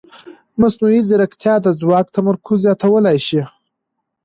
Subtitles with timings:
[0.61, 3.41] مصنوعي ځیرکتیا د ځواک تمرکز زیاتولی شي.